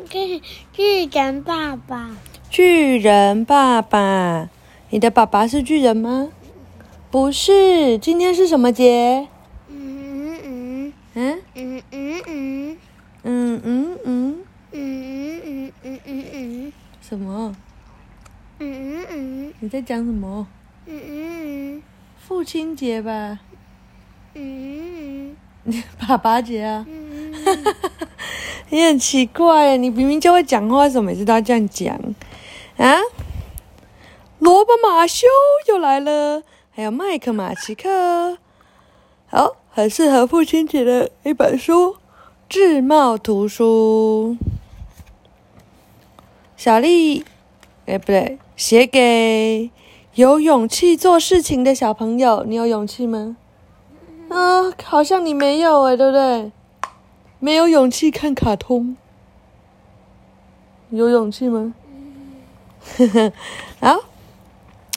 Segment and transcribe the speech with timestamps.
[0.00, 0.42] 个巨
[0.72, 2.10] 巨人爸爸，
[2.50, 4.48] 巨人爸爸，
[4.90, 6.30] 你的爸爸是巨人吗？
[7.10, 9.28] 不是，今天是什么节？
[9.68, 12.78] 嗯嗯嗯嗯嗯嗯
[13.24, 17.54] 嗯嗯嗯，嗯嗯嗯嗯嗯什么？
[18.60, 18.70] 嗯
[19.00, 20.46] 嗯嗯你在讲什么？
[20.86, 21.82] 嗯嗯嗯
[22.18, 23.38] 父亲节吧？
[24.34, 25.34] 嗯
[25.64, 26.84] 嗯 爸爸节啊？
[26.88, 27.32] 嗯
[28.70, 31.98] 你很奇怪，你明明就会讲话，为什么每次都要这样讲
[32.76, 32.98] 啊？
[34.38, 35.26] 罗伯马修
[35.68, 38.36] 又来了，还有麦克马奇克，
[39.26, 41.94] 好，很适合父亲节的一本书，
[42.48, 44.36] 《智茂图书》。
[46.56, 47.24] 小丽，
[47.86, 49.70] 哎，不对，写给
[50.14, 52.44] 有勇气做事情的小朋友。
[52.46, 53.36] 你有勇气吗？
[54.28, 56.52] 啊，好像你没有哎，对不对？
[57.40, 58.96] 没有勇气看卡通，
[60.90, 61.72] 有勇气吗？
[63.80, 64.00] 好，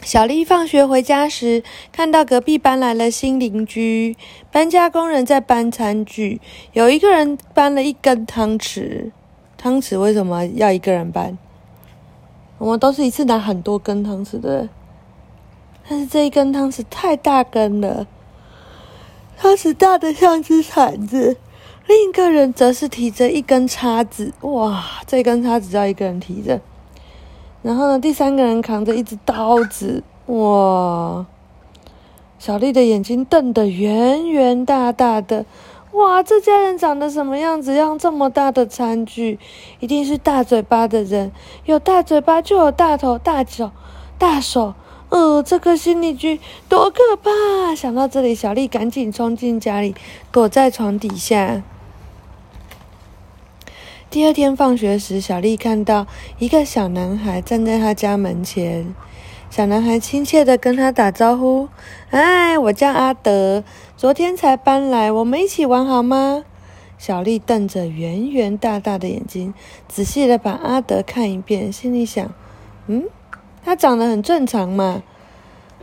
[0.02, 4.18] 小丽放学回家时，看到隔壁搬来了新邻居，
[4.52, 6.42] 搬家工人在搬餐具，
[6.74, 9.12] 有一个人搬了一根汤匙。
[9.56, 11.38] 汤匙为什么要一个人搬？
[12.58, 14.68] 我们都是一次拿很多根汤匙的，
[15.88, 18.08] 但是这一根汤匙太大根了，
[19.38, 21.38] 汤匙大的像只铲子。
[21.92, 26.62] 另一个人则是提着一根叉子，哇，这根叉子要一个人提着。
[27.62, 31.26] 然后呢，第三个人扛着一只刀子，哇！
[32.40, 35.46] 小丽的眼睛瞪得圆圆大大的，
[35.92, 37.76] 哇，这家人长得什么样子？
[37.76, 39.38] 用这么大的餐具，
[39.82, 41.34] 一定是大嘴巴的人。
[41.66, 43.74] 有大嘴巴就有大头、大脚、
[44.18, 44.74] 大手。
[45.10, 47.76] 呃，这个心理剧多可怕！
[47.76, 49.94] 想到这里，小丽赶紧冲进家里，
[50.32, 51.62] 躲在床底下。
[54.12, 56.06] 第二天放学时，小丽看到
[56.38, 58.94] 一个小男孩站在她家门前。
[59.50, 61.70] 小男孩亲切地跟她打招呼
[62.12, 63.64] ：“哎，我叫阿德，
[63.96, 66.44] 昨天才搬来，我们一起玩好吗？”
[67.00, 69.54] 小丽瞪着圆圆大大的眼睛，
[69.88, 72.34] 仔细地把阿德看一遍，心里想
[72.88, 73.06] ：“嗯，
[73.64, 75.02] 他长得很正常嘛。”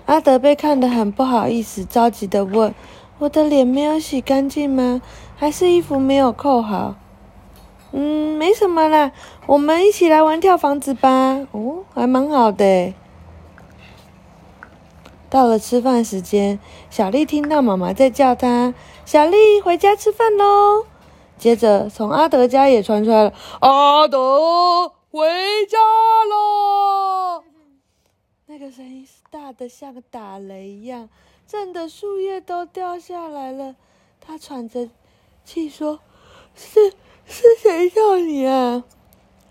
[0.05, 2.75] 阿德被看得很不好意思，着急地问
[3.21, 5.01] ：“我的脸没有洗干净吗？
[5.35, 6.95] 还是衣服没有扣好？”
[7.93, 9.13] 嗯，没什么啦，
[9.47, 11.47] 我们一起来玩跳房子吧。
[11.53, 12.93] 哦，还蛮好的。
[15.31, 16.59] 到了吃饭时间，
[16.91, 20.87] 小丽听到妈妈在叫她：“小丽，回家吃饭喽！”
[21.39, 25.29] 接着，从阿德家也传出来了：“阿德，回
[25.67, 25.79] 家
[26.31, 27.43] 喽！”
[28.47, 31.09] 那个声音是大的像个打雷一样，
[31.47, 33.77] 震得树叶都掉下来了。
[34.21, 34.89] 他喘着
[35.45, 36.01] 气说
[36.55, 36.93] ：“是。”
[37.29, 38.83] 是谁叫你啊？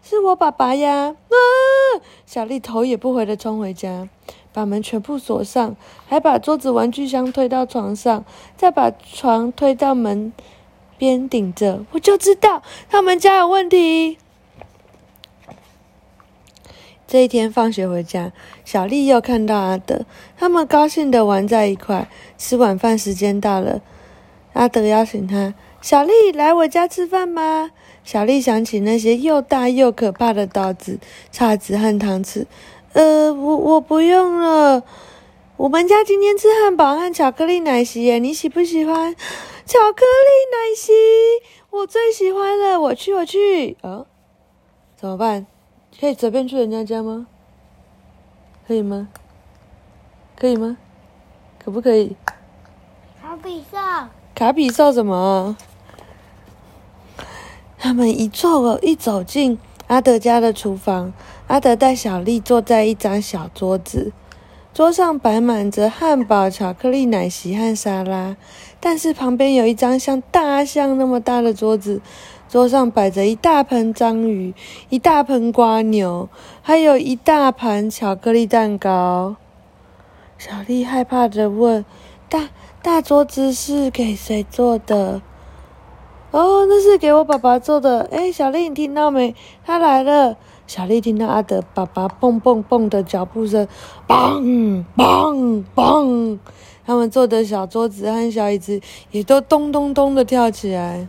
[0.02, 1.16] 是我爸爸呀！
[1.30, 1.36] 啊！
[2.26, 4.08] 小丽头也不回的冲回家，
[4.54, 5.76] 把门全部锁上，
[6.08, 8.24] 还把桌子、玩具箱推到床上，
[8.56, 10.32] 再把床推到门
[10.98, 11.84] 边顶着。
[11.92, 14.18] 我就知道他们家有问题。
[17.06, 18.32] 这一天放学回家，
[18.66, 20.06] 小丽又看到阿德，
[20.38, 22.10] 他们高兴的玩在一块。
[22.38, 23.82] 吃晚饭时间到了，
[24.54, 25.54] 阿德邀请他。
[25.88, 27.72] 小丽，来我家吃饭吗？
[28.04, 31.00] 小丽想起那些又大又可怕的刀子、
[31.32, 32.46] 叉子和汤匙。
[32.92, 34.84] 呃，我我不用了。
[35.56, 39.16] 我们家今天吃汉堡和巧克力奶昔耶，你喜不喜欢？
[39.66, 40.92] 巧克力奶昔，
[41.70, 42.82] 我最喜欢了。
[42.82, 43.78] 我去，我去。
[43.82, 44.08] 哦，
[44.98, 45.48] 怎么办？
[45.98, 47.28] 可以随便去人家家吗？
[48.68, 49.08] 可以吗？
[50.38, 50.76] 可以吗？
[51.64, 52.18] 可不可以？
[53.22, 54.10] 卡比赛。
[54.36, 55.56] 卡比兽什么？
[57.88, 61.14] 他们一坐一走进阿德家的厨房，
[61.48, 64.12] 阿德带小丽坐在一张小桌子，
[64.74, 68.36] 桌上摆满着汉堡、巧克力奶昔和沙拉，
[68.82, 72.02] 但是旁边有一张像大象那么大的桌子，
[72.50, 74.54] 桌上摆着一大盆章鱼、
[74.90, 76.28] 一大盆瓜牛，
[76.62, 79.38] 还有一大盘巧克力蛋糕。
[80.38, 81.86] 小丽害怕的问
[82.28, 82.50] ：“大？”
[82.84, 85.22] 大桌子是给谁做的？
[86.38, 88.08] 哦，那是给我爸爸做的。
[88.12, 89.36] 哎，小丽，你听到没？
[89.66, 90.38] 他来了。
[90.68, 93.68] 小丽听到阿德爸爸蹦蹦蹦的脚步声，
[94.08, 94.40] 梆
[94.96, 96.38] 梆梆，
[96.86, 98.80] 他们坐的小桌子和小椅子
[99.10, 101.08] 也都咚咚咚的跳起来。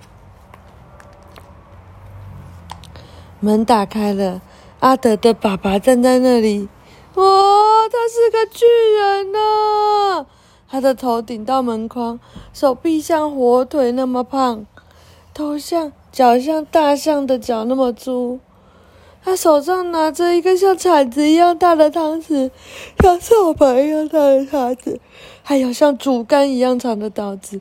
[3.40, 4.40] 门打开了，
[4.80, 6.70] 阿德的爸爸站在那里。
[7.16, 7.22] 哇，
[7.90, 8.64] 他是个巨
[8.98, 10.26] 人呢！
[10.70, 12.18] 他的头顶到门框，
[12.54, 14.64] 手臂像火腿那么胖，
[15.38, 18.40] 头像脚像大象的脚那么粗。
[19.22, 22.50] 他手上拿着一个像铲子一样大的汤匙，
[22.98, 25.00] 像扫把一样大的叉子，
[25.44, 27.60] 还有像竹竿一样长的刀子。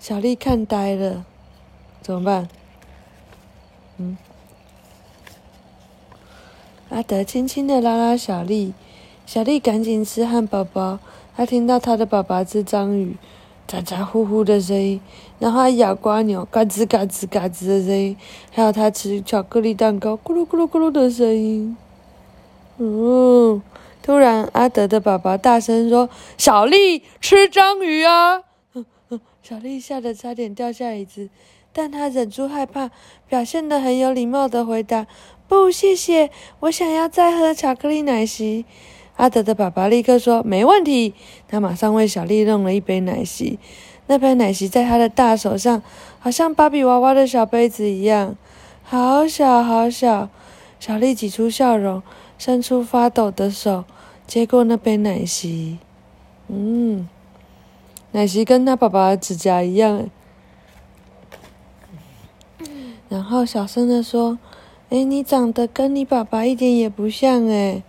[0.00, 1.24] 小丽看呆了，
[2.00, 2.48] 怎么办？
[3.98, 4.16] 嗯，
[6.88, 8.74] 阿德轻轻的拉拉小丽，
[9.26, 10.98] 小丽赶紧吃汉堡包。
[11.36, 13.16] 她听到她的爸爸吃章鱼，
[13.66, 15.00] 咋咋呼呼的声音，
[15.38, 18.16] 然后还咬瓜牛，嘎吱嘎吱嘎吱的声音，
[18.50, 21.76] 还有他吃巧克力蛋糕，咕噜咕噜咕噜的声音。
[22.76, 23.62] 嗯，
[24.02, 28.42] 突然阿德的爸爸大声说：“小丽吃章鱼啊！”
[29.42, 31.30] 小丽吓得差点掉下椅子。
[31.72, 32.90] 但她忍住害怕，
[33.28, 35.06] 表现得很有礼貌的回答
[35.48, 36.30] ：“不，谢谢，
[36.60, 38.66] 我想要再喝巧克力奶昔。”
[39.16, 41.14] 阿德的爸爸立刻说：“没问题。”
[41.46, 43.58] 他马上为小丽弄了一杯奶昔。
[44.06, 45.82] 那杯奶昔在他的大手上，
[46.18, 48.36] 好像芭比娃娃的小杯子一样，
[48.82, 50.28] 好小好小。
[50.80, 52.02] 小丽挤出笑容，
[52.36, 53.84] 伸出发抖的手，
[54.26, 55.78] 接过那杯奶昔。
[56.48, 57.08] 嗯，
[58.10, 60.08] 奶昔跟他爸爸的指甲一样。
[63.08, 64.38] 然后小声的说
[64.90, 67.82] ：“哎，你长得跟你爸爸一点也不像哎。”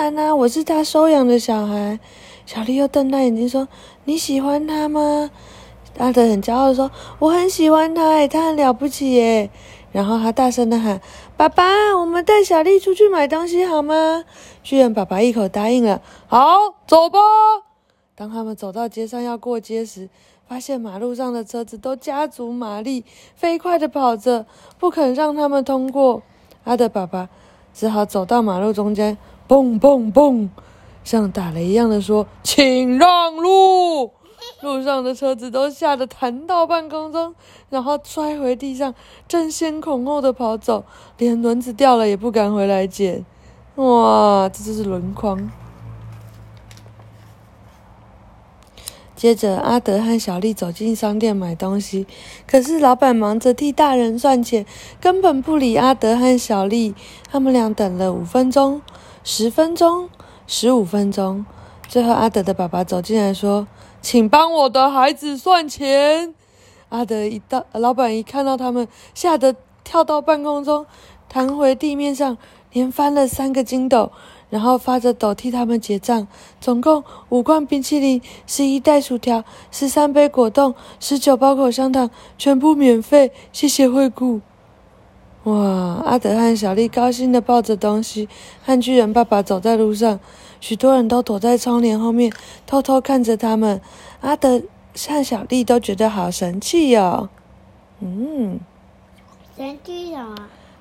[0.00, 2.00] 当然啦，我是他收养的小孩。
[2.46, 3.68] 小丽又瞪大眼睛说
[4.04, 5.30] ：“你喜欢他吗？”
[5.98, 9.50] 阿德很骄傲的说：“我很喜欢他，哎，他很了不起耶。”
[9.92, 11.02] 然后他大声的喊
[11.36, 14.24] ：“爸爸，我们带小丽出去买东西好吗？”
[14.64, 16.00] 巨人爸爸一口答应了。
[16.26, 16.56] 好，
[16.86, 17.18] 走吧。
[18.14, 20.08] 当他们走到街上要过街时，
[20.48, 23.04] 发现马路上的车子都加足马力，
[23.36, 24.46] 飞快的跑着，
[24.78, 26.22] 不肯让他们通过。
[26.64, 27.28] 阿德爸爸
[27.74, 29.18] 只好走到马路中间，
[29.50, 30.48] 蹦蹦蹦，
[31.02, 34.12] 像打雷一样的说：“请让路！”
[34.62, 37.34] 路上的车子都吓得弹到半空中，
[37.68, 38.94] 然后摔回地上，
[39.26, 40.84] 争先恐后的跑走，
[41.18, 43.26] 连轮子掉了也不敢回来捡。
[43.74, 45.50] 哇，这就是轮框。
[49.16, 52.06] 接着，阿德和小丽走进商店买东西，
[52.46, 54.64] 可是老板忙着替大人算钱，
[55.00, 56.94] 根本不理阿德和小丽。
[57.28, 58.80] 他们俩等了五分钟、
[59.22, 60.08] 十分钟、
[60.46, 61.44] 十五分钟，
[61.86, 63.68] 最后阿德的爸爸走进来说
[64.00, 66.34] ：“请帮我的孩子算钱。”
[66.88, 70.86] 阿德一到，老板一看到他们，吓得跳到半空中，
[71.28, 72.38] 弹回地面上，
[72.72, 74.10] 连翻了三个筋斗。
[74.48, 76.26] 然后发着抖替他们结账，
[76.60, 84.40] 总共五罐冰淇淋，十一袋薯条，十三杯果冻，十九包口香糖，全部免费，谢谢惠顾。
[85.50, 86.02] 哇！
[86.04, 88.28] 阿德和小丽高兴的抱着东西，
[88.64, 90.20] 和巨人爸爸走在路上，
[90.60, 92.32] 许多人都躲在窗帘后面，
[92.66, 93.80] 偷偷看着他们。
[94.20, 94.62] 阿德
[94.94, 97.28] 和小丽都觉得好神气哟。
[98.00, 98.60] 嗯，
[99.56, 100.34] 神气什么？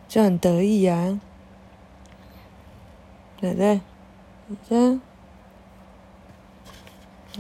[0.08, 1.20] 就很得意呀。
[3.42, 3.82] 奶奶，
[4.48, 5.02] 你先。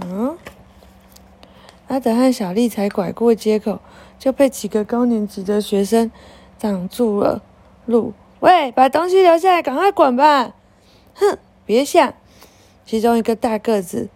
[0.02, 0.38] 嗯，
[1.88, 3.80] 阿德和小丽才拐过街口，
[4.18, 6.10] 就被几个高年级的学生
[6.59, 7.41] 挡住了
[7.85, 8.13] 路。
[8.41, 10.53] 喂，把东西留下来，赶快滚吧！
[11.15, 12.13] 哼，别想！
[12.85, 14.09] 其中一个大个子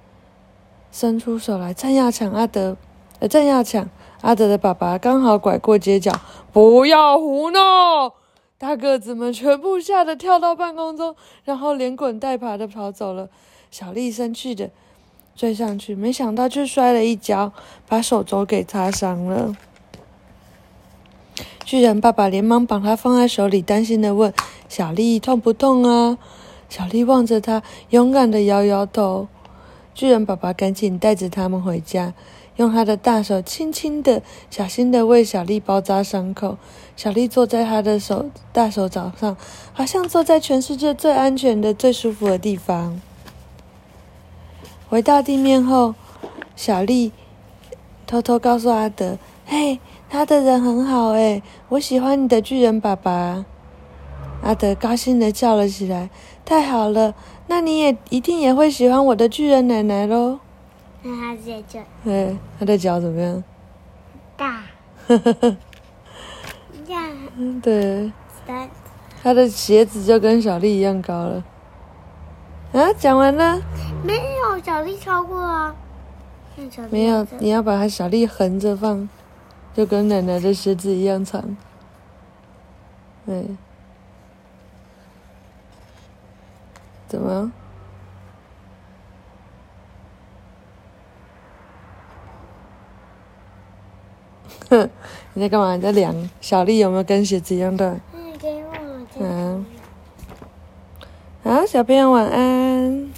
[0.92, 2.78] 伸出手来，正要抢阿德，
[3.20, 3.90] 呃，正要抢
[4.22, 6.12] 阿德的爸爸，刚好拐过街角。
[6.52, 8.14] 不要胡闹！
[8.58, 13.30] 大个子们全部吓得跳到半空中，然后连滚带爬的跑走了。
[13.70, 14.70] 小丽生气的
[15.36, 17.52] 追上去，没想到却摔了一跤，
[17.90, 19.54] 把手肘给擦伤了。
[21.66, 24.34] 巨人爸爸连忙把他放在手里，担心的问
[24.70, 26.18] ：“小丽痛不痛啊？”
[26.70, 29.28] 小丽望着他，勇敢的摇摇头。
[29.94, 32.14] 巨人爸爸赶紧带着他们回家。
[32.58, 34.22] 用他的大手轻轻的、
[34.52, 36.60] 小心的为小丽包扎伤口。
[36.96, 39.36] 小丽坐在他的手大手掌上，
[39.74, 43.02] 好像坐在全世界最安全的、最舒服的地方。
[44.88, 45.96] 回到地面后，
[46.56, 47.12] 小丽
[48.06, 49.80] 偷偷告诉阿德：“嘿，
[50.14, 53.44] 他的人很好诶，我喜欢你的巨人爸爸。”
[54.46, 56.12] 阿德高兴地叫了起来
[56.46, 57.16] ：“太好了，
[57.48, 60.38] 那你也一定也会喜欢我的巨人奶奶喽！”
[61.02, 61.80] 那他在这。
[62.06, 63.44] 哎，他的脚怎么样？
[64.38, 64.62] 大。
[65.08, 67.12] 这样。
[67.36, 68.12] 嗯，对。
[69.24, 71.44] 他的鞋子就跟小丽一样高了。
[72.74, 73.60] 啊，讲完了。
[74.04, 75.76] 没有，小丽超过啊。
[76.92, 79.10] 没有，你要把他小丽横着放，
[79.74, 81.58] 就跟奶奶的鞋子一样长。
[83.26, 83.58] 嗯，
[87.08, 87.52] 怎么？
[94.70, 94.90] 哼，
[95.34, 95.76] 你在干嘛？
[95.76, 97.86] 你在量，小丽有没有跟鞋子一样大？
[98.14, 98.72] 嗯，给我。
[99.20, 99.66] 嗯，
[101.44, 103.13] 好，小朋友，晚安。